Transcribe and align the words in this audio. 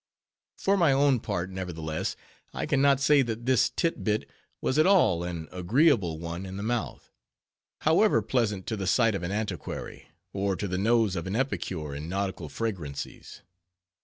_For 0.59 0.77
my 0.77 0.91
own 0.91 1.19
part, 1.19 1.51
nevertheless, 1.51 2.15
I 2.55 2.65
can 2.65 2.81
not 2.81 2.99
say 2.99 3.21
that 3.21 3.45
this 3.45 3.69
tit 3.69 4.03
bit 4.03 4.27
was 4.59 4.79
at 4.79 4.87
all 4.87 5.23
an 5.23 5.47
agreeable 5.51 6.17
one 6.17 6.43
in 6.43 6.57
the 6.57 6.63
mouth; 6.63 7.11
however 7.81 8.23
pleasant 8.23 8.65
to 8.65 8.75
the 8.75 8.87
sight 8.87 9.13
of 9.13 9.21
an 9.21 9.31
antiquary, 9.31 10.07
or 10.33 10.55
to 10.55 10.67
the 10.67 10.79
nose 10.79 11.15
of 11.15 11.27
an 11.27 11.35
epicure 11.35 11.93
in 11.93 12.09
nautical 12.09 12.49
fragrancies. 12.49 13.43